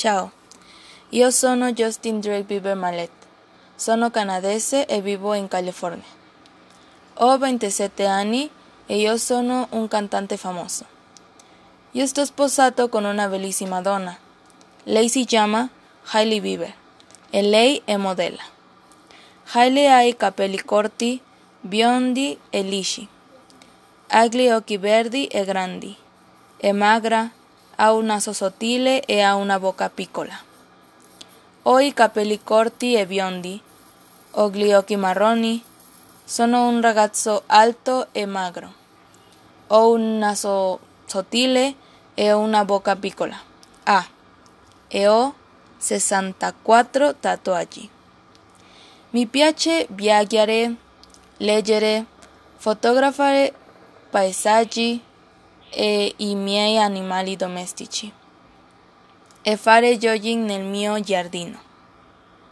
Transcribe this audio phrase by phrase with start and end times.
[0.00, 0.32] Ciao,
[1.10, 3.10] io sono Justin Drake Bieber Mallet.
[3.76, 6.06] Sono canadese e vivo in California.
[7.16, 8.48] Ho 27 anni
[8.86, 10.86] e io sono un cantante famoso.
[11.90, 14.16] Io sto sposato con una bellissima donna.
[14.84, 15.68] Lei si chiama
[16.12, 16.74] Hailey Bieber
[17.28, 18.42] e lei è modella.
[19.52, 21.20] Hailey ha i capelli corti,
[21.60, 23.06] biondi e lisci.
[24.08, 25.94] Ha gli occhi verdi e grandi.
[26.56, 27.30] È magra,
[27.82, 30.38] ha un naso sottile e ha una bocca piccola.
[31.62, 33.60] Ho i capelli corti e biondi.
[34.32, 35.64] Ho gli occhi marroni.
[36.22, 38.72] Sono un ragazzo alto e magro.
[39.68, 41.74] Ho un naso sottile
[42.12, 43.38] e una bocca piccola.
[43.84, 44.06] Ah,
[44.86, 45.34] e ho
[45.78, 47.88] 64 tatuaggi.
[49.10, 50.74] Mi piace viaggiare,
[51.38, 52.04] leggere,
[52.56, 53.54] fotografare
[54.10, 55.08] paesaggi
[55.70, 58.12] e i miei animali domestici
[59.42, 61.69] e fare jogging nel mio giardino.